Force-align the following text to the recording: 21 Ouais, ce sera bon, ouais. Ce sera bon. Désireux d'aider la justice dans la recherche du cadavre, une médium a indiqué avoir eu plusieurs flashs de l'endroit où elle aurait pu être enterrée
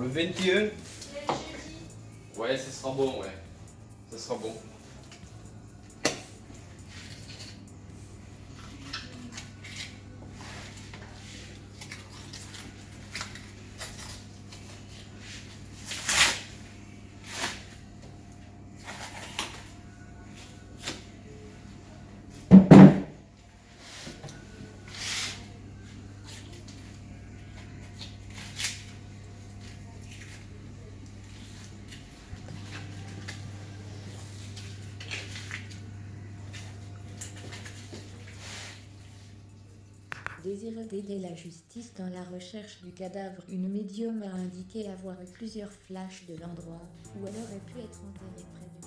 21 0.00 0.68
Ouais, 2.38 2.56
ce 2.56 2.70
sera 2.70 2.92
bon, 2.92 3.20
ouais. 3.20 3.32
Ce 4.12 4.18
sera 4.18 4.36
bon. 4.36 4.52
Désireux 40.46 40.84
d'aider 40.84 41.18
la 41.18 41.34
justice 41.34 41.92
dans 41.94 42.08
la 42.08 42.22
recherche 42.22 42.80
du 42.80 42.92
cadavre, 42.92 43.42
une 43.48 43.68
médium 43.68 44.22
a 44.22 44.32
indiqué 44.32 44.88
avoir 44.88 45.20
eu 45.20 45.26
plusieurs 45.32 45.72
flashs 45.72 46.24
de 46.28 46.36
l'endroit 46.36 46.86
où 47.16 47.26
elle 47.26 47.34
aurait 47.42 47.64
pu 47.66 47.80
être 47.80 48.00
enterrée 48.04 48.85